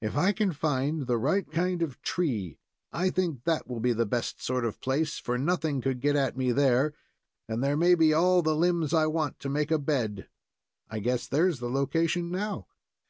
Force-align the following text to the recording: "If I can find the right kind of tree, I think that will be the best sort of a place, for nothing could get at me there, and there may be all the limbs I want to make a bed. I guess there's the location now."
"If 0.00 0.16
I 0.16 0.32
can 0.32 0.54
find 0.54 1.06
the 1.06 1.18
right 1.18 1.46
kind 1.52 1.82
of 1.82 2.00
tree, 2.00 2.58
I 2.90 3.10
think 3.10 3.44
that 3.44 3.66
will 3.66 3.80
be 3.80 3.92
the 3.92 4.06
best 4.06 4.42
sort 4.42 4.64
of 4.64 4.76
a 4.76 4.78
place, 4.78 5.18
for 5.18 5.36
nothing 5.36 5.82
could 5.82 6.00
get 6.00 6.16
at 6.16 6.38
me 6.38 6.52
there, 6.52 6.94
and 7.46 7.62
there 7.62 7.76
may 7.76 7.94
be 7.94 8.14
all 8.14 8.40
the 8.40 8.56
limbs 8.56 8.94
I 8.94 9.06
want 9.08 9.38
to 9.40 9.50
make 9.50 9.70
a 9.70 9.78
bed. 9.78 10.26
I 10.88 11.00
guess 11.00 11.26
there's 11.26 11.58
the 11.58 11.68
location 11.68 12.30
now." 12.30 12.68